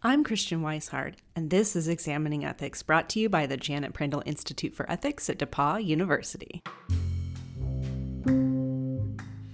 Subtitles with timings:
[0.00, 4.22] I'm Christian Wisehart, and this is Examining Ethics, brought to you by the Janet Prindle
[4.24, 6.62] Institute for Ethics at DePauw University.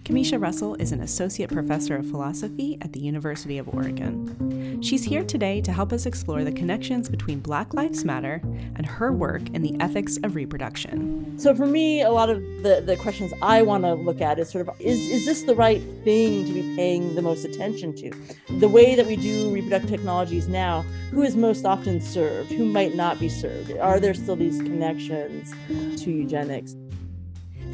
[0.05, 4.83] Camisha Russell is an associate professor of philosophy at the University of Oregon.
[4.83, 8.43] She's here today to help us explore the connections between Black Lives Matter
[8.77, 11.39] and her work in the ethics of reproduction.
[11.39, 14.51] So for me, a lot of the, the questions I want to look at is
[14.51, 18.13] sort of is, is this the right thing to be paying the most attention to?
[18.59, 22.53] The way that we do reproductive technologies now, who is most often served?
[22.53, 23.73] Who might not be served?
[23.79, 25.55] Are there still these connections
[26.03, 26.77] to eugenics?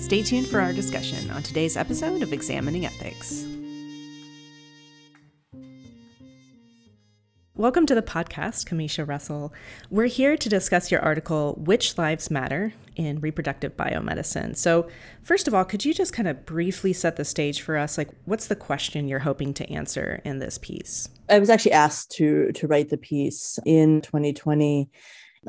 [0.00, 3.44] Stay tuned for our discussion on today's episode of Examining Ethics.
[7.54, 9.52] Welcome to the podcast, Camisha Russell.
[9.90, 14.56] We're here to discuss your article, Which Lives Matter in Reproductive Biomedicine.
[14.56, 14.88] So,
[15.22, 17.98] first of all, could you just kind of briefly set the stage for us?
[17.98, 21.10] Like, what's the question you're hoping to answer in this piece?
[21.28, 24.90] I was actually asked to, to write the piece in 2020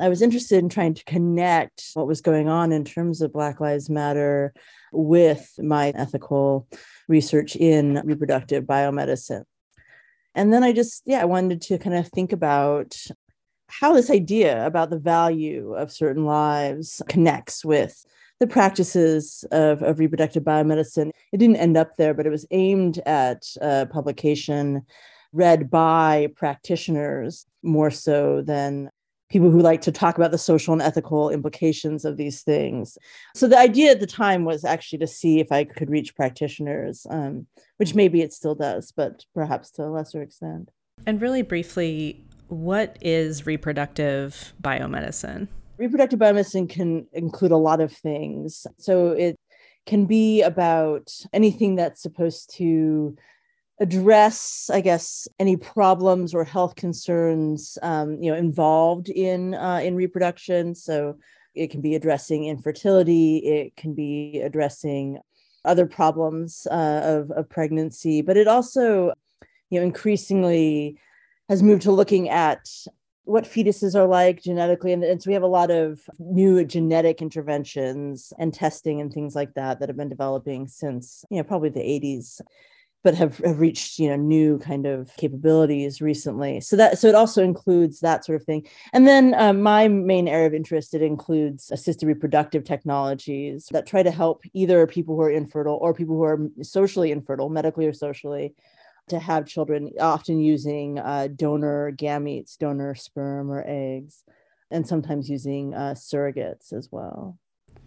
[0.00, 3.60] I was interested in trying to connect what was going on in terms of Black
[3.60, 4.54] Lives Matter
[4.90, 6.66] with my ethical
[7.08, 9.44] research in reproductive biomedicine.
[10.34, 12.96] And then I just, yeah, I wanted to kind of think about
[13.68, 18.02] how this idea about the value of certain lives connects with
[18.40, 21.10] the practices of, of reproductive biomedicine.
[21.32, 24.86] It didn't end up there, but it was aimed at a publication
[25.32, 28.90] read by practitioners more so than
[29.32, 32.98] people who like to talk about the social and ethical implications of these things.
[33.34, 37.06] So the idea at the time was actually to see if I could reach practitioners,
[37.08, 37.46] um,
[37.78, 40.70] which maybe it still does, but perhaps to a lesser extent.
[41.06, 45.48] And really briefly, what is reproductive biomedicine?
[45.78, 48.66] Reproductive biomedicine can include a lot of things.
[48.76, 49.36] So it
[49.86, 53.16] can be about anything that's supposed to
[53.80, 59.94] address, I guess, any problems or health concerns, um, you know, involved in uh, in
[59.94, 60.74] reproduction.
[60.74, 61.18] So
[61.54, 63.38] it can be addressing infertility.
[63.38, 65.18] It can be addressing
[65.64, 69.12] other problems uh, of, of pregnancy, but it also,
[69.70, 70.98] you know, increasingly
[71.48, 72.68] has moved to looking at
[73.24, 74.92] what fetuses are like genetically.
[74.92, 79.36] And, and, so we have a lot of new genetic interventions and testing and things
[79.36, 82.40] like that that have been developing since, you know, probably the 80s
[83.02, 86.60] but have, have reached you know new kind of capabilities recently.
[86.60, 88.66] So that so it also includes that sort of thing.
[88.92, 94.02] And then um, my main area of interest it includes assisted reproductive technologies that try
[94.02, 97.92] to help either people who are infertile or people who are socially infertile medically or
[97.92, 98.54] socially
[99.08, 104.24] to have children often using uh, donor gametes donor sperm or eggs
[104.70, 107.38] and sometimes using uh, surrogates as well.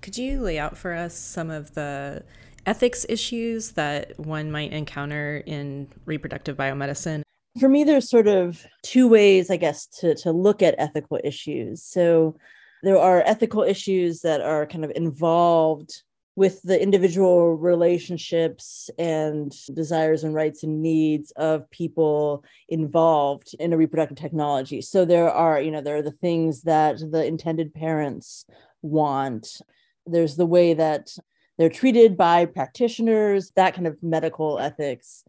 [0.02, 2.24] Could you lay out for us some of the
[2.66, 7.22] ethics issues that one might encounter in reproductive biomedicine?
[7.59, 11.84] For me, there's sort of two ways, I guess, to, to look at ethical issues.
[11.84, 12.38] So
[12.84, 16.03] there are ethical issues that are kind of involved
[16.36, 23.78] with the individual relationships and desires and rights and needs of people involved in a
[23.78, 24.82] reproductive technology.
[24.82, 28.46] So there are, you know, there are the things that the intended parents
[28.82, 29.62] want.
[30.06, 31.16] There's the way that
[31.57, 35.23] they're treated by practitioners, that kind of medical ethics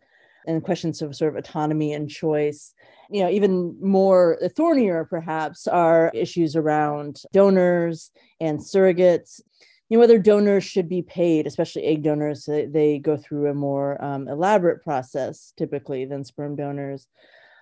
[0.47, 2.75] and questions of sort of autonomy and choice.
[3.11, 8.11] You know, even more thornier perhaps are issues around donors
[8.41, 9.41] and surrogates.
[9.89, 14.03] You know, whether donors should be paid, especially egg donors, they, go through a more
[14.03, 17.07] um, elaborate process typically than sperm donors.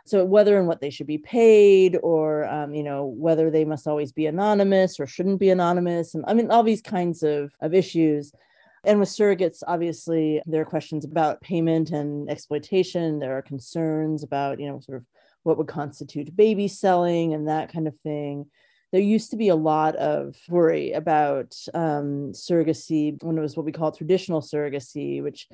[0.07, 3.87] So whether and what they should be paid, or um, you know whether they must
[3.87, 7.73] always be anonymous or shouldn't be anonymous, and I mean all these kinds of of
[7.73, 8.33] issues
[8.85, 13.19] and with surrogates, obviously, there are questions about payment and exploitation.
[13.19, 15.07] There are concerns about, you know, sort of
[15.43, 18.47] what would constitute baby selling and that kind of thing.
[18.93, 23.67] There used to be a lot of worry about um, surrogacy when it was what
[23.67, 25.49] we call traditional surrogacy, which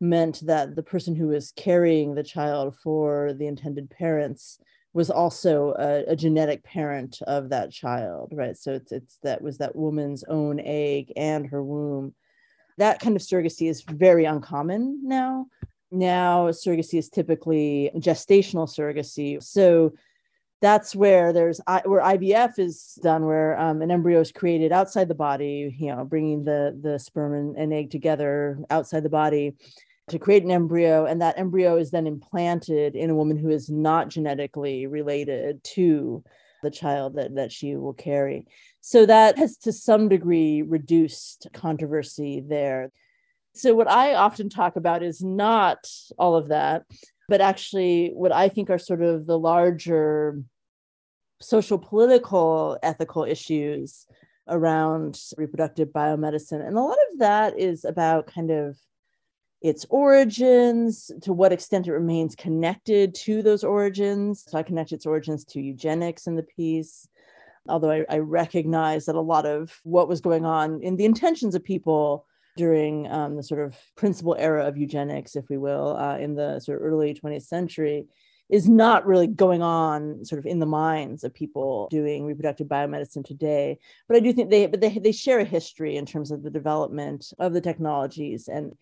[0.00, 4.58] meant that the person who was carrying the child for the intended parents
[4.92, 8.56] was also a, a, genetic parent of that child, right?
[8.56, 12.14] So it's it's that was that woman's own egg and her womb
[12.78, 15.46] that kind of surrogacy is very uncommon now.
[15.90, 19.42] Now, surrogacy is typically gestational surrogacy.
[19.42, 19.94] So
[20.60, 25.14] that's where there's where IVF is done, where um, an embryo is created outside the
[25.14, 29.54] body, you know, bringing the the sperm and, and egg together outside the body
[30.08, 33.70] to create an embryo, and that embryo is then implanted in a woman who is
[33.70, 36.24] not genetically related to
[36.62, 38.46] the child that, that she will carry.
[38.86, 42.92] So that has to some degree reduced controversy there.
[43.54, 45.88] So, what I often talk about is not
[46.18, 46.84] all of that.
[47.26, 50.42] but actually what i think are sort of the larger
[51.40, 54.06] social political ethical issues
[54.48, 58.76] around reproductive biomedicine and a lot of that is about kind of
[59.64, 64.44] its origins, to what extent it remains connected to those origins.
[64.46, 67.08] So I connect its origins to eugenics in the piece.
[67.68, 71.54] Although I, I recognize that a lot of what was going on in the intentions
[71.54, 72.26] of people
[72.56, 76.60] during um, the sort of principal era of eugenics, if we will, uh, in the
[76.60, 78.06] sort of early 20th century,
[78.50, 83.24] is not really going on sort of in the minds of people doing reproductive biomedicine
[83.24, 83.78] today.
[84.06, 86.50] But I do think they, but they, they share a history in terms of the
[86.50, 88.76] development of the technologies and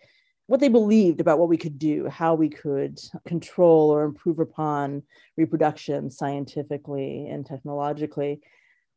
[0.46, 5.02] what they believed about what we could do, how we could control or improve upon
[5.36, 8.40] reproduction scientifically and technologically.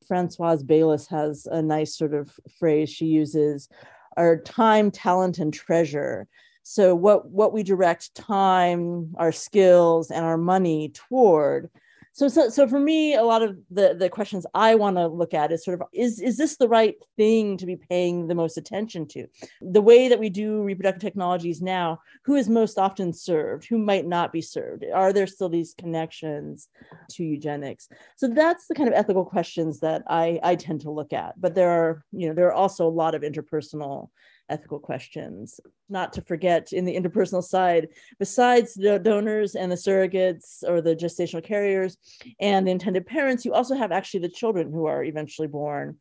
[0.08, 3.70] Francoise Baylis has a nice sort of phrase she uses
[4.18, 6.28] our time, talent, and treasure.
[6.64, 11.70] So what what we direct time, our skills, and our money toward
[12.16, 15.34] so, so so for me a lot of the the questions i want to look
[15.34, 18.58] at is sort of is is this the right thing to be paying the most
[18.58, 19.28] attention to?
[19.62, 23.66] The way that we do reproductive technologies now who is most often served?
[23.66, 24.86] Who might not be served?
[24.94, 26.70] Are there still these connections
[27.12, 27.90] to eugenics?
[28.16, 31.56] So that's the kind of ethical questions that i i tend to look at but
[31.56, 34.10] there are you know there are also a lot of interpersonal
[34.50, 35.60] ethical questions.
[35.90, 37.90] Not to forget, in the interpersonal side,
[38.20, 41.98] besides the donors and the surrogates or the gestational carriers
[42.40, 45.98] and the intended parents, you also have actually the children who are eventually born.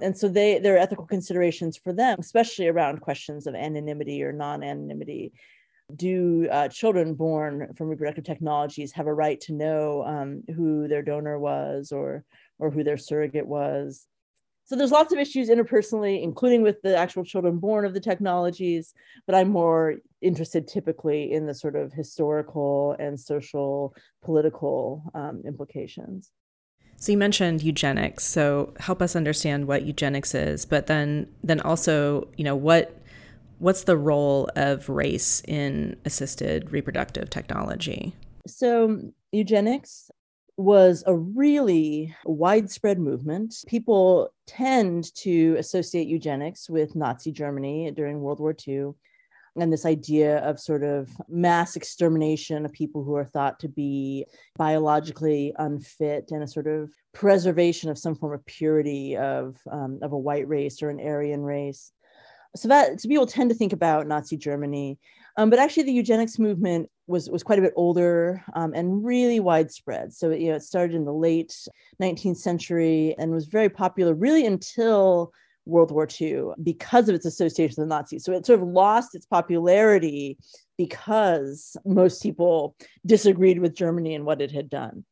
[0.00, 4.32] And so they there are ethical considerations for them, especially around questions of anonymity or
[4.32, 5.32] non-anonymity.
[5.94, 11.02] Do uh, children born from reproductive technologies have a right to know um, who their
[11.02, 12.24] donor was or
[12.58, 14.06] or who their surrogate was?
[14.68, 18.92] So there's lots of issues interpersonally, including with the actual children born of the technologies,
[19.24, 26.32] but I'm more interested typically in the sort of historical and social political um, implications.
[26.98, 28.24] So you mentioned eugenics.
[28.24, 32.94] So help us understand what eugenics is, but then then also, you know, what
[33.60, 38.14] what's the role of race in assisted reproductive technology?
[38.46, 39.00] So
[39.32, 40.10] eugenics
[40.58, 43.54] was a really widespread movement.
[43.66, 48.92] People tend to associate eugenics with Nazi Germany during World War II
[49.56, 54.24] and this idea of sort of mass extermination of people who are thought to be
[54.56, 60.12] biologically unfit and a sort of preservation of some form of purity of, um, of
[60.12, 61.92] a white race or an Aryan race.
[62.56, 64.98] So that so people tend to think about Nazi Germany
[65.38, 69.38] um, but actually, the eugenics movement was was quite a bit older um, and really
[69.38, 70.12] widespread.
[70.12, 71.54] So you know, it started in the late
[72.02, 75.32] 19th century and was very popular really until
[75.64, 78.24] World War II because of its association with the Nazis.
[78.24, 80.38] So it sort of lost its popularity
[80.76, 82.74] because most people
[83.06, 85.04] disagreed with Germany and what it had done.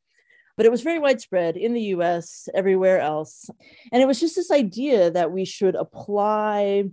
[0.56, 3.48] But it was very widespread in the US, everywhere else.
[3.92, 6.84] And it was just this idea that we should apply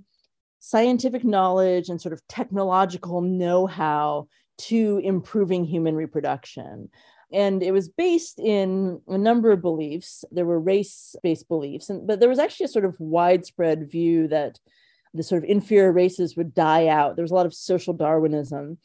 [0.65, 4.25] scientific knowledge and sort of technological know how
[4.57, 6.87] to improving human reproduction.
[7.33, 10.23] And it was based in a number of beliefs.
[10.31, 14.29] There were race based beliefs, and, but there was actually a sort of widespread view
[14.29, 14.57] that
[15.13, 17.17] the sort of inferior races would die out.
[17.17, 18.77] There was a lot of social Darwinism.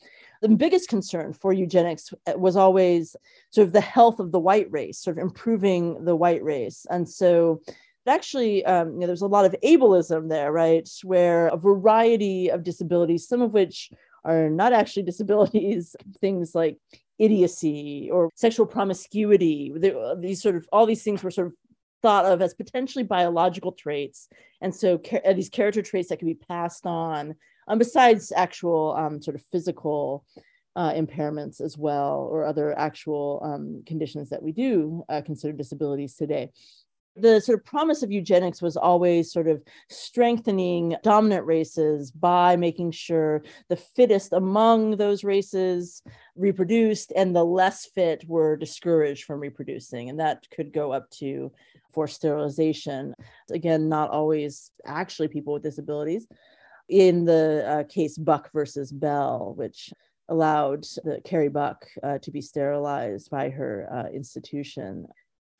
[0.43, 3.15] The biggest concern for eugenics was always
[3.51, 6.87] sort of the health of the white race, sort of improving the white race.
[6.91, 7.61] And so
[8.09, 10.89] actually um, you know, there's a lot of ableism there right?
[11.03, 13.91] Where a variety of disabilities some of which
[14.25, 16.79] are not actually disabilities things like
[17.19, 19.73] idiocy or sexual promiscuity
[20.19, 21.55] these sort of all these things were sort of
[22.01, 24.29] thought of as potentially biological traits
[24.61, 27.35] and so uh, these character traits that can be passed on
[27.67, 30.25] um, besides actual um, sort of physical
[30.77, 36.15] uh, impairments as well or other actual um, conditions that we do uh, consider disabilities
[36.15, 36.53] today
[37.21, 42.91] the sort of promise of eugenics was always sort of strengthening dominant races by making
[42.93, 46.03] sure the fittest among those races
[46.37, 50.09] reproduced and the less fit were discouraged from reproducing.
[50.09, 51.53] And that could go up to
[51.91, 53.15] forced sterilization.
[53.51, 56.27] Again, not always actually people with disabilities.
[56.89, 59.93] In the uh, case Buck versus Bell, which
[60.29, 65.07] allowed the Carrie Buck uh, to be sterilized by her uh, institution.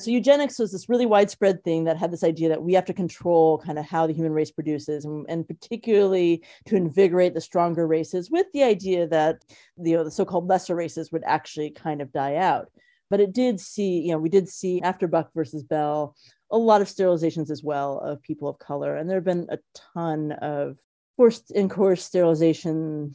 [0.01, 2.95] So eugenics was this really widespread thing that had this idea that we have to
[2.95, 7.85] control kind of how the human race produces, and, and particularly to invigorate the stronger
[7.85, 9.43] races, with the idea that
[9.77, 12.71] you know the so-called lesser races would actually kind of die out.
[13.11, 16.15] But it did see, you know, we did see after Buck versus Bell
[16.53, 19.59] a lot of sterilizations as well of people of color, and there have been a
[19.95, 20.79] ton of
[21.17, 23.15] forced and coerced sterilization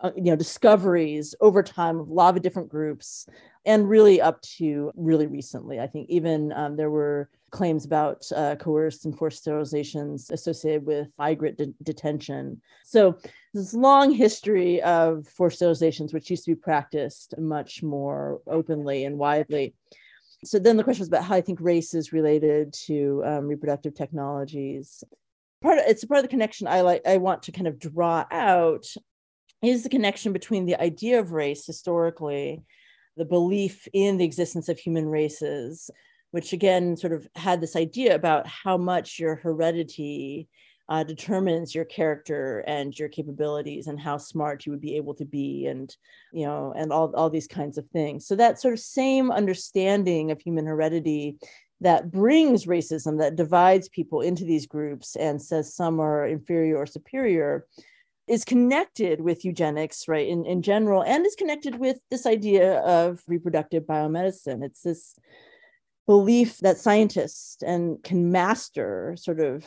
[0.00, 3.26] uh, you know discoveries over time of a lot of different groups
[3.66, 5.78] and really up to really recently.
[5.80, 11.08] I think even um, there were claims about uh, coerced and forced sterilizations associated with
[11.18, 12.60] migrant de- detention.
[12.84, 13.18] So
[13.52, 19.18] this long history of forced sterilizations which used to be practiced much more openly and
[19.18, 19.74] widely.
[20.44, 23.94] So then the question was about how i think race is related to um, reproductive
[23.94, 25.04] technologies.
[25.60, 28.24] Part of it's part of the connection i like i want to kind of draw
[28.30, 28.86] out
[29.62, 32.62] is the connection between the idea of race historically,
[33.16, 35.90] the belief in the existence of human races,
[36.30, 40.48] which again sort of had this idea about how much your heredity
[40.88, 45.24] uh, determines your character and your capabilities and how smart you would be able to
[45.24, 45.96] be and
[46.32, 48.26] you know and all, all these kinds of things.
[48.26, 51.36] So that sort of same understanding of human heredity
[51.80, 56.86] that brings racism that divides people into these groups and says some are inferior or
[56.86, 57.66] superior
[58.30, 63.20] is connected with eugenics, right, in, in general, and is connected with this idea of
[63.26, 64.64] reproductive biomedicine.
[64.64, 65.16] It's this
[66.06, 69.64] belief that scientists and can master sort of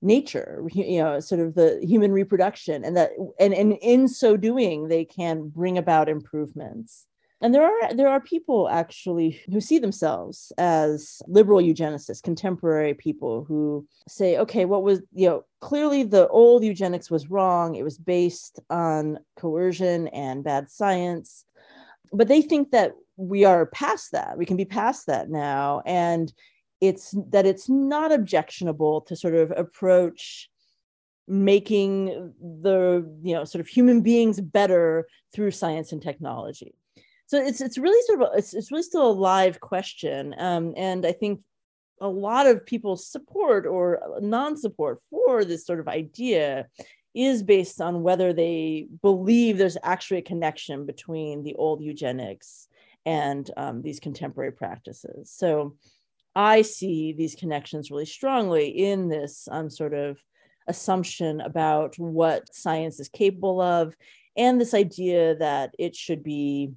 [0.00, 3.10] nature you know sort of the human reproduction and that
[3.40, 7.06] and, and in so doing they can bring about improvements
[7.40, 13.44] and there are there are people actually who see themselves as liberal eugenicists contemporary people
[13.44, 17.74] who say okay what was you know clearly the old eugenics was wrong.
[17.74, 21.44] It was based on coercion and bad science.
[22.12, 24.38] But they think that we are past that.
[24.38, 25.82] We can be past that now.
[25.84, 26.32] And
[26.80, 30.48] it's that it's not objectionable to sort of approach
[31.26, 36.74] making the you know sort of human beings better through science and technology
[37.28, 41.06] so it's it's really sort of it's, it's really still a live question um, and
[41.06, 41.40] i think
[42.00, 46.66] a lot of people's support or non-support for this sort of idea
[47.14, 52.68] is based on whether they believe there's actually a connection between the old eugenics
[53.04, 55.30] and um, these contemporary practices.
[55.30, 55.76] So
[56.34, 60.18] i see these connections really strongly in this um, sort of
[60.68, 63.96] assumption about what science is capable of
[64.36, 66.70] and this idea that it should be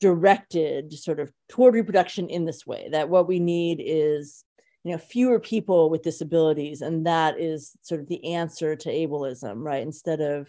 [0.00, 4.44] directed sort of toward reproduction in this way that what we need is
[4.84, 9.62] you know fewer people with disabilities and that is sort of the answer to ableism
[9.62, 9.82] right?
[9.82, 10.48] Instead of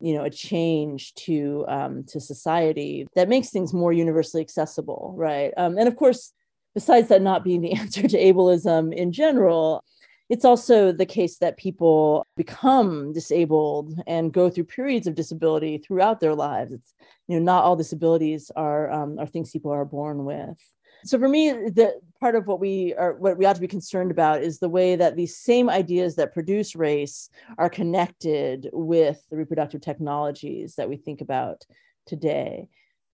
[0.00, 5.52] you know a change to um, to society that makes things more universally accessible right?
[5.56, 6.32] Um, and of course
[6.74, 9.84] besides that not being the answer to ableism in general
[10.28, 16.20] it's also the case that people become disabled and go through periods of disability throughout
[16.20, 16.72] their lives.
[16.72, 16.94] It's
[17.28, 20.58] you know not all disabilities are um, are things people are born with.
[21.04, 24.10] So for me, the part of what we are what we ought to be concerned
[24.10, 29.36] about is the way that these same ideas that produce race are connected with the
[29.36, 31.64] reproductive technologies that we think about
[32.06, 32.68] today.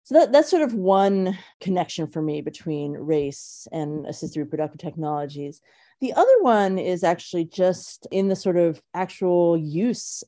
[0.05, 5.61] So that, that's sort of one connection for me between race and assisted reproductive technologies.
[6.01, 10.25] The other one is actually just in the sort of actual use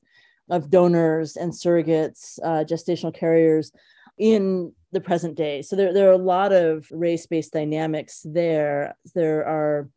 [0.50, 3.72] of donors and surrogates, uh, gestational carriers
[4.18, 5.62] in the present day.
[5.62, 8.94] So there, there are a lot of race based dynamics there.
[9.14, 9.88] There are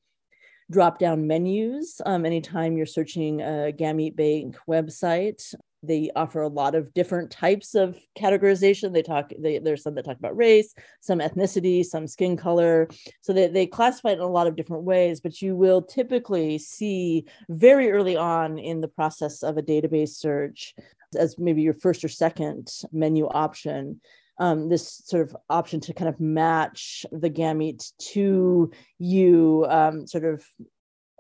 [0.71, 5.53] drop down menus um, anytime you're searching a gamete bank website
[5.87, 8.93] they offer a lot of different types of categorization.
[8.93, 12.87] They talk they, there's some that talk about race some ethnicity some skin color.
[13.21, 16.57] So they, they classify it in a lot of different ways but you will typically
[16.57, 20.75] see very early on in the process of a database search
[21.17, 24.01] as maybe your first or second menu option
[24.37, 30.25] um, this sort of option to kind of match the gamete to you um, sort
[30.25, 30.45] of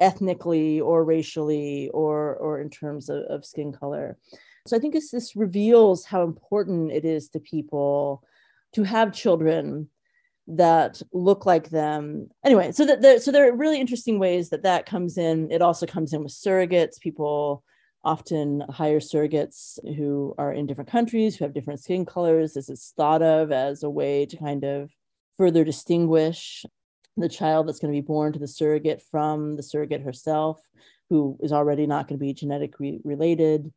[0.01, 4.17] ethnically or racially or or in terms of, of skin color
[4.67, 8.23] so I think this reveals how important it is to people
[8.73, 9.89] to have children
[10.47, 12.29] that look like them.
[12.43, 15.51] Anyway, so that there, so there are really interesting ways that that comes in.
[15.51, 16.99] It also comes in with surrogates.
[16.99, 17.63] People
[18.03, 22.53] often hire surrogates who are in different countries, who have different skin colors.
[22.53, 24.91] This is thought of as a way to kind of
[25.37, 26.65] further distinguish
[27.17, 30.61] the child that's going to be born to the surrogate from the surrogate herself,
[31.09, 33.71] who is already not going to be genetically related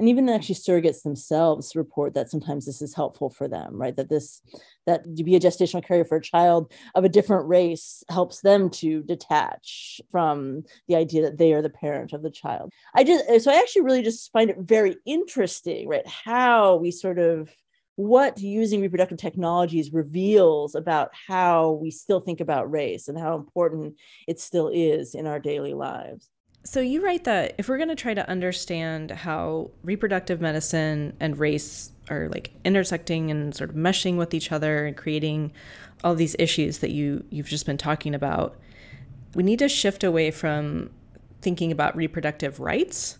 [0.00, 3.94] and even actually surrogates themselves report that sometimes this is helpful for them right?
[3.94, 4.40] That this
[4.86, 8.70] that to be a gestational carrier for a child of a different race helps them
[8.70, 12.72] to detach from the idea that they are the parent of the child.
[12.94, 17.18] I just so i actually really just find it very interesting right how we sort
[17.18, 17.50] of
[17.96, 23.96] what using reproductive technologies reveals about how we still think about race and how important
[24.26, 26.30] it still is in our daily lives
[26.62, 31.38] so you write that if we're going to try to understand how reproductive medicine and
[31.38, 35.52] race are like intersecting and sort of meshing with each other and creating
[36.04, 38.56] all these issues that you you've just been talking about.
[39.34, 40.90] We need to shift away from
[41.40, 43.18] thinking about reproductive rights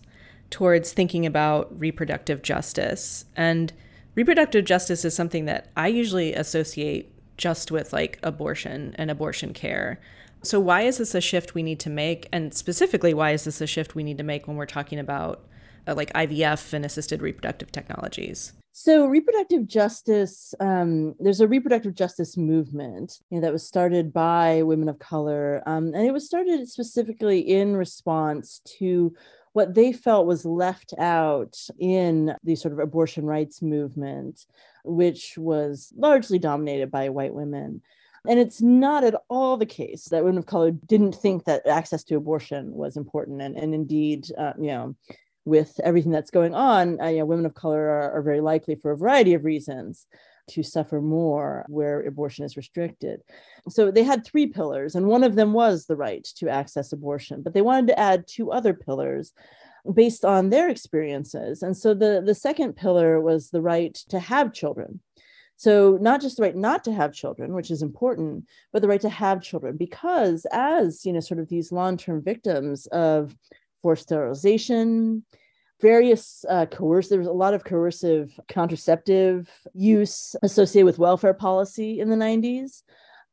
[0.49, 3.25] towards thinking about reproductive justice.
[3.35, 3.73] And
[4.15, 9.99] reproductive justice is something that I usually associate just with like abortion and abortion care.
[10.43, 12.27] So, why is this a shift we need to make?
[12.31, 15.45] And specifically, why is this a shift we need to make when we're talking about
[15.87, 18.53] uh, like IVF and assisted reproductive technologies?
[18.73, 24.63] So, reproductive justice, um, there's a reproductive justice movement you know, that was started by
[24.63, 25.61] women of color.
[25.67, 29.13] Um, and it was started specifically in response to
[29.53, 34.45] what they felt was left out in the sort of abortion rights movement,
[34.85, 37.81] which was largely dominated by white women.
[38.27, 42.03] And it's not at all the case that women of color didn't think that access
[42.05, 43.41] to abortion was important.
[43.41, 44.95] And, and indeed, uh, you know,
[45.43, 48.75] with everything that's going on, uh, you know, women of color are, are very likely
[48.75, 50.05] for a variety of reasons
[50.49, 53.21] to suffer more where abortion is restricted.
[53.69, 57.41] So they had three pillars, and one of them was the right to access abortion,
[57.41, 59.33] but they wanted to add two other pillars
[59.93, 61.63] based on their experiences.
[61.63, 64.99] And so the, the second pillar was the right to have children.
[65.61, 69.01] So, not just the right not to have children, which is important, but the right
[69.01, 73.37] to have children, because as you know, sort of these long term victims of
[73.79, 75.23] forced sterilization,
[75.79, 81.99] various uh, coercive, there was a lot of coercive contraceptive use associated with welfare policy
[81.99, 82.81] in the 90s.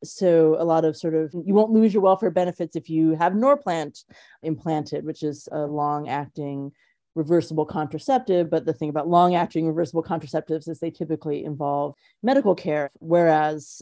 [0.03, 3.33] So, a lot of sort of, you won't lose your welfare benefits if you have
[3.33, 4.03] Norplant
[4.43, 6.73] implanted, which is a long acting
[7.15, 8.49] reversible contraceptive.
[8.49, 13.81] But the thing about long acting reversible contraceptives is they typically involve medical care, whereas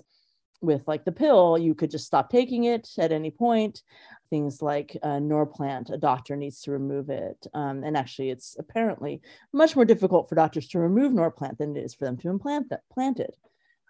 [0.60, 3.84] with like the pill, you could just stop taking it at any point
[4.30, 7.48] things like uh, Norplant, a doctor needs to remove it.
[7.54, 9.22] Um, and actually, it's apparently
[9.54, 12.70] much more difficult for doctors to remove Norplant than it is for them to implant
[12.70, 13.36] that plant it.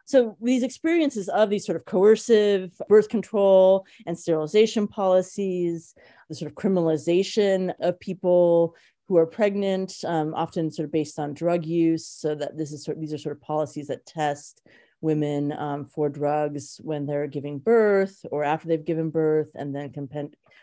[0.06, 5.94] So these experiences of these sort of coercive birth control and sterilization policies,
[6.29, 8.75] the sort of criminalization of people
[9.07, 12.05] who are pregnant, um, often sort of based on drug use.
[12.05, 14.61] So that this is sort of, these are sort of policies that test
[15.01, 19.91] women um, for drugs when they're giving birth or after they've given birth, and then
[19.91, 20.09] can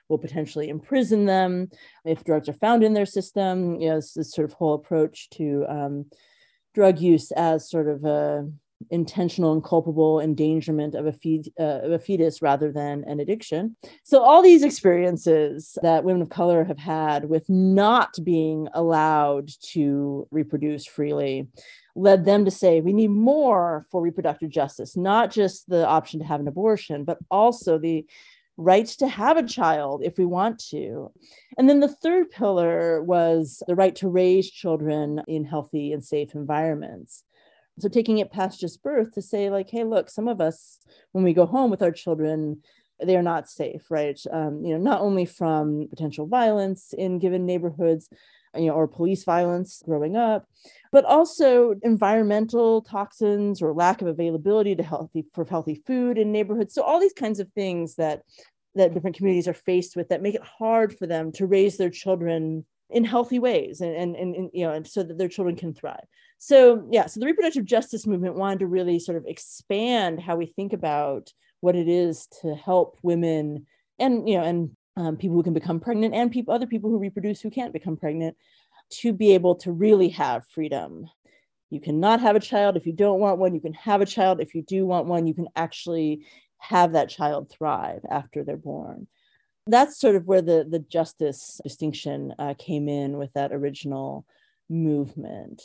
[0.08, 1.70] will potentially imprison them
[2.04, 3.80] if drugs are found in their system.
[3.80, 6.06] You know, this, this sort of whole approach to um,
[6.74, 8.50] drug use as sort of a
[8.90, 13.76] intentional and culpable endangerment of a, uh, of a fetus rather than an addiction.
[14.02, 20.26] So, all these experiences that women of color have had with not being allowed to
[20.30, 21.48] reproduce freely
[21.96, 26.26] led them to say we need more for reproductive justice, not just the option to
[26.26, 28.04] have an abortion, but also the
[28.56, 31.10] right to have a child if we want to.
[31.58, 36.34] And then the third pillar was the right to raise children in healthy and safe
[36.34, 37.24] environments.
[37.78, 40.78] So taking it past just birth to say, like, hey, look, some of us,
[41.12, 42.62] when we go home with our children,
[43.02, 44.18] they are not safe, right?
[44.32, 48.08] Um, you know, not only from potential violence in given neighborhoods,
[48.56, 50.46] you know, or police violence growing up,
[50.92, 56.72] but also environmental toxins or lack of availability to healthy for healthy food in neighborhoods.
[56.72, 58.22] So all these kinds of things that
[58.76, 61.90] that different communities are faced with that make it hard for them to raise their
[61.90, 65.74] children in healthy ways and, and, and, you know and so that their children can
[65.74, 66.04] thrive.
[66.38, 70.46] So yeah so the reproductive justice movement wanted to really sort of expand how we
[70.46, 73.66] think about what it is to help women
[73.98, 76.98] and you know and um, people who can become pregnant and people other people who
[76.98, 78.36] reproduce who can't become pregnant
[78.90, 81.06] to be able to really have freedom.
[81.70, 83.54] You cannot have a child if you don't want one.
[83.54, 85.26] You can have a child if you do want one.
[85.26, 86.26] You can actually
[86.58, 89.06] have that child thrive after they're born
[89.66, 94.26] that's sort of where the the justice distinction uh, came in with that original
[94.68, 95.62] movement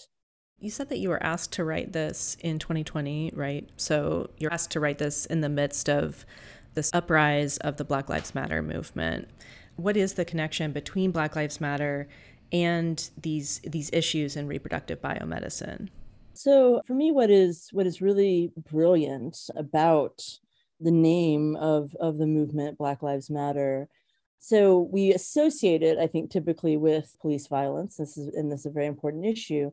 [0.60, 4.72] you said that you were asked to write this in 2020 right so you're asked
[4.72, 6.26] to write this in the midst of
[6.74, 9.28] this uprise of the Black Lives Matter movement.
[9.76, 12.08] What is the connection between Black Lives Matter
[12.52, 15.90] and these these issues in reproductive biomedicine?
[16.34, 20.24] So for me, what is what is really brilliant about
[20.80, 23.88] the name of, of the movement Black Lives Matter.
[24.40, 27.98] So we associate it, I think, typically with police violence.
[27.98, 29.72] This is and this is a very important issue.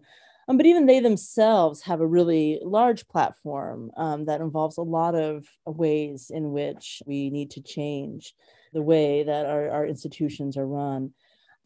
[0.48, 5.14] Um, but even they themselves have a really large platform um, that involves a lot
[5.14, 8.34] of ways in which we need to change
[8.72, 11.12] the way that our, our institutions are run.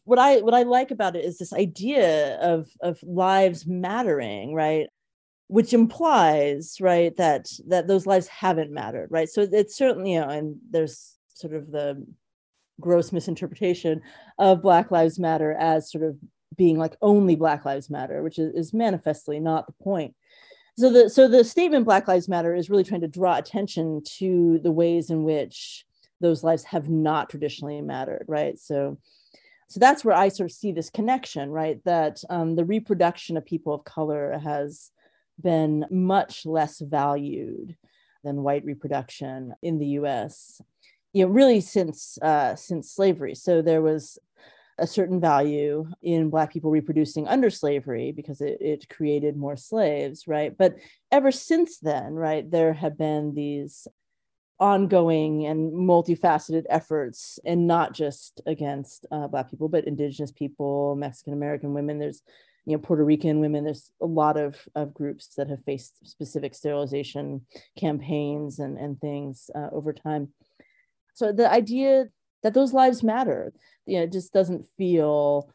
[0.05, 4.87] What I what I like about it is this idea of of lives mattering, right?
[5.51, 9.29] Which implies, right, that that those lives haven't mattered, right?
[9.29, 12.05] So it's certainly, you know, and there's sort of the
[12.79, 14.01] gross misinterpretation
[14.39, 16.15] of Black Lives Matter as sort of
[16.55, 20.15] being like only Black Lives Matter, which is, is manifestly not the point.
[20.77, 24.59] so the so the statement black lives matter is really trying to draw attention to
[24.63, 25.85] the ways in which
[26.21, 28.97] those lives have not traditionally mattered right so
[29.67, 33.45] so that's where i sort of see this connection right that um, the reproduction of
[33.45, 34.91] people of color has
[35.41, 37.75] been much less valued
[38.23, 40.61] than white reproduction in the us
[41.13, 43.35] you know really since uh, since slavery.
[43.35, 44.17] So there was
[44.77, 50.27] a certain value in black people reproducing under slavery because it, it created more slaves
[50.27, 50.57] right?
[50.57, 50.75] But
[51.11, 53.87] ever since then right there have been these
[54.59, 61.33] ongoing and multifaceted efforts and not just against uh, black people but indigenous people mexican
[61.33, 61.99] american women.
[61.99, 62.21] There's
[62.65, 66.53] you know puerto rican women there's a lot of, of groups that have faced specific
[66.53, 67.41] sterilization
[67.77, 70.29] campaigns and, and things uh, over time.
[71.13, 72.05] So the idea
[72.43, 73.53] that those lives matter
[73.85, 75.51] you know it just doesn't feel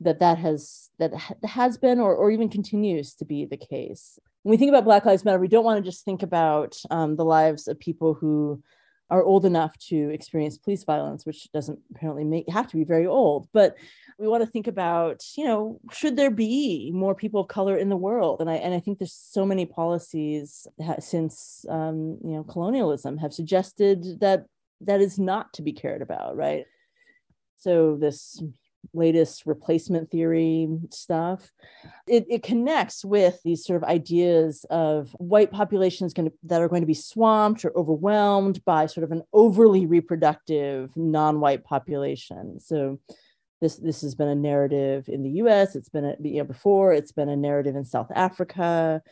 [0.00, 1.12] that that has that
[1.44, 4.18] has been or, or even continues to be the case.
[4.42, 7.16] When we think about black lives matter we don't want to just think about um,
[7.16, 8.62] the lives of people who
[9.10, 13.06] are old enough to experience police violence which doesn't apparently make have to be very
[13.06, 13.48] old.
[13.52, 13.76] But
[14.18, 17.88] we want to think about you know should there be more people of color in
[17.88, 18.40] the world?
[18.40, 20.66] And i and i think there's so many policies
[21.00, 24.46] since um, you know colonialism have suggested that
[24.80, 26.64] that is not to be cared about right?
[27.56, 28.40] So this
[28.94, 31.50] latest replacement theory stuff.
[32.06, 36.68] It, it connects with these sort of ideas of white populations going to, that are
[36.68, 42.60] going to be swamped or overwhelmed by sort of an overly reproductive non-white population.
[42.60, 42.98] So
[43.60, 46.92] this this has been a narrative in the us it's been a, you know before
[46.92, 49.02] it's been a narrative in south africa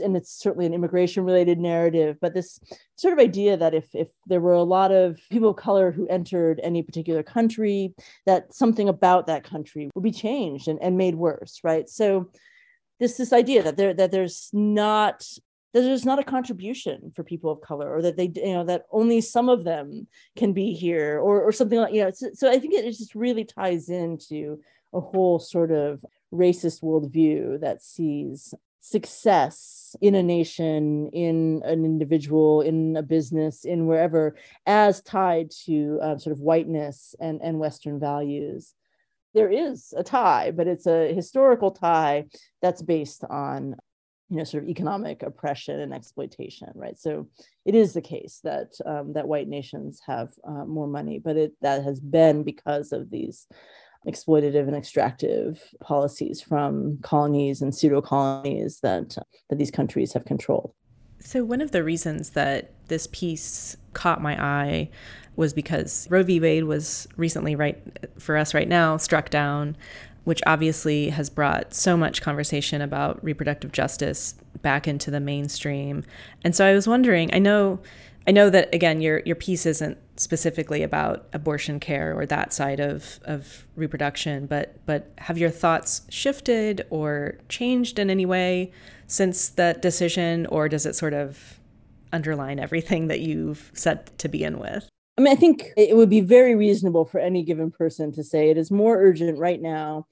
[0.00, 2.58] and it's certainly an immigration related narrative but this
[2.96, 6.06] sort of idea that if if there were a lot of people of color who
[6.08, 7.94] entered any particular country
[8.26, 11.88] that something about that country would be changed and, and made worse right?
[11.88, 12.30] So
[13.00, 15.20] this this idea that there that there's not
[15.72, 18.84] that there's not a contribution for people of color or that they you know that
[18.90, 22.50] only some of them can be here or or something like you know so, so
[22.50, 24.60] i think it just really ties into
[24.92, 28.54] a whole sort of racist worldview that sees
[28.84, 35.98] success in a nation, in an individual, in a business, in wherever, as tied to
[36.02, 38.74] uh, sort of whiteness and, and Western values.
[39.32, 42.26] There is a tie, but it's a historical tie
[42.60, 43.76] that's based on
[44.28, 47.28] you know sort of economic oppression and exploitation right so
[47.66, 51.52] it is the case that um, that white nations have uh, more money but it
[51.60, 53.46] that has been because of these
[54.06, 59.16] exploitative and extractive policies from colonies and pseudo colonies that
[59.48, 60.72] that these countries have controlled.
[61.20, 64.90] So one of the reasons that this piece caught my eye
[65.36, 66.38] was because Roe v.
[66.38, 67.82] Wade was recently right
[68.18, 69.76] for us right now struck down,
[70.24, 76.04] which obviously has brought so much conversation about reproductive justice back into the mainstream.
[76.44, 77.80] And so I was wondering, I know
[78.26, 82.80] I know that again your your piece isn't specifically about abortion care or that side
[82.80, 88.72] of, of reproduction, but but have your thoughts shifted or changed in any way
[89.06, 91.60] since that decision, or does it sort of
[92.12, 94.88] underline everything that you've said to begin with?
[95.16, 98.50] I mean, I think it would be very reasonable for any given person to say
[98.50, 100.06] it is more urgent right now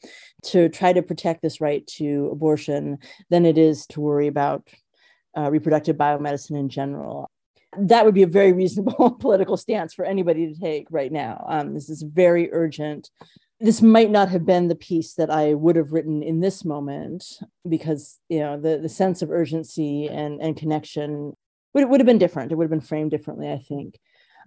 [0.45, 4.69] to try to protect this right to abortion than it is to worry about
[5.37, 7.31] uh, reproductive biomedicine in general
[7.79, 11.45] that would be a very reasonable political stance for anybody to take right now.
[11.49, 13.11] Um, this is very urgent.
[13.61, 17.25] This might not have been the piece that I would have written in this moment
[17.69, 21.37] because you know the, the sense of urgency and, and connection
[21.73, 22.53] would, would have been different.
[22.53, 23.99] It would have been framed differently, I think.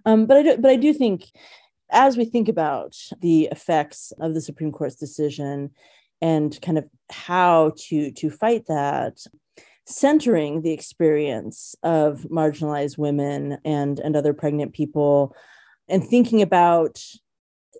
[0.04, 1.24] Um, but I do, but I do think
[1.90, 5.70] as we think about the effects of the Supreme Court's decision
[6.20, 9.18] and kind of how to to fight that,
[9.86, 15.34] centering the experience of marginalized women and, and other pregnant people
[15.88, 17.02] and thinking about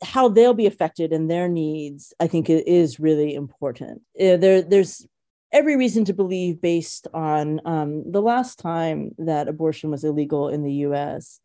[0.02, 4.02] how they'll be affected and their needs, I think it is really important.
[4.20, 5.06] Uh, there, there's
[5.52, 10.62] every reason to believe, based on um, the last time that abortion was illegal in
[10.62, 11.40] the US,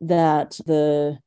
[0.00, 1.18] that the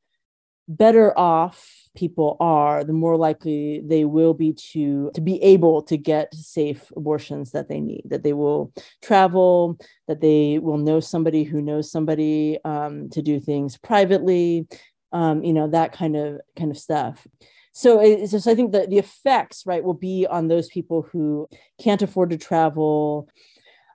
[0.78, 5.98] better off people are, the more likely they will be to, to be able to
[5.98, 11.44] get safe abortions that they need, that they will travel, that they will know somebody
[11.44, 14.68] who knows somebody um, to do things privately,
[15.12, 17.28] um, you know, that kind of kind of stuff.
[17.74, 21.48] So it's just, I think that the effects, right, will be on those people who
[21.82, 23.30] can't afford to travel.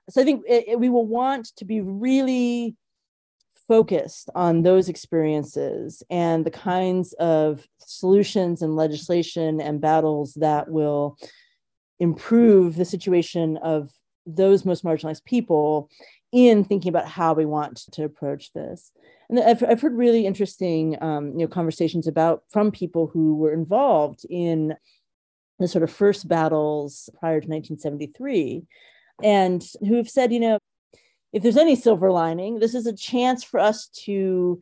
[0.09, 2.75] So I think it, it, we will want to be really
[3.67, 11.17] focused on those experiences and the kinds of solutions and legislation and battles that will
[11.99, 13.91] improve the situation of
[14.25, 15.89] those most marginalized people
[16.31, 18.91] in thinking about how we want to approach this.
[19.29, 23.53] And I've, I've heard really interesting um, you know, conversations about from people who were
[23.53, 24.75] involved in
[25.59, 28.63] the sort of first battles prior to 1973
[29.23, 30.59] and who have said, you know,
[31.37, 34.59] if there's any silver lining, this is a chance for us to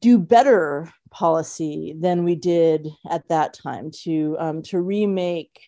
[0.00, 5.60] do better policy than we did at that time to um, to remake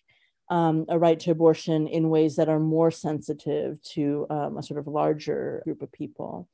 [0.49, 4.77] um, a right to abortion in ways that are more sensitive to um, a sort
[4.77, 6.49] of larger group of people.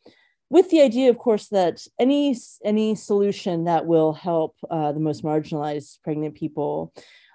[0.52, 5.24] With the idea of course that any any solution that will help uh, the most
[5.24, 6.94] marginalized pregnant people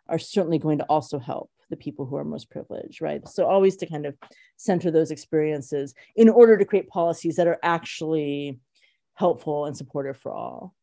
[0.08, 3.76] are certainly going to also help the people who are most privileged right so always
[3.76, 4.16] to kind of
[4.56, 8.58] center those experiences in order to create policies that are actually
[9.14, 10.74] helpful and supportive for all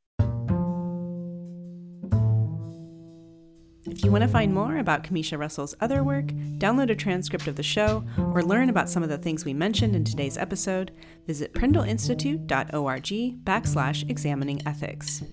[3.88, 6.26] If you want to find more about Camisha Russell's other work,
[6.58, 9.96] download a transcript of the show, or learn about some of the things we mentioned
[9.96, 10.92] in today's episode,
[11.28, 15.24] visit prindleinstitute.org backslash examining ethics.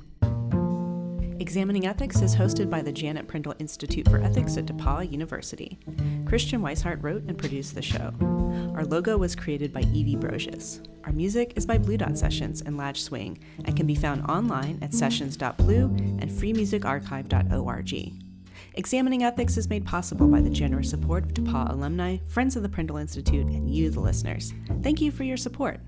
[1.43, 5.77] Examining Ethics is hosted by the Janet Prindle Institute for Ethics at DePauw University.
[6.25, 8.15] Christian Wisehart wrote and produced the show.
[8.77, 10.87] Our logo was created by Evie Brocious.
[11.03, 14.79] Our music is by Blue Dot Sessions and Latch Swing and can be found online
[14.83, 15.87] at sessions.blue
[16.21, 18.13] and freemusicarchive.org.
[18.75, 22.69] Examining Ethics is made possible by the generous support of DePauw alumni, friends of the
[22.69, 24.55] Prindle Institute, and you, the listeners.
[24.81, 25.81] Thank you for your support.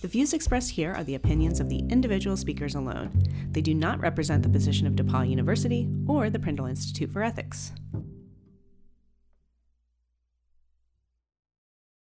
[0.00, 3.20] The views expressed here are the opinions of the individual speakers alone.
[3.50, 7.72] They do not represent the position of DePauw University or the Prindle Institute for Ethics.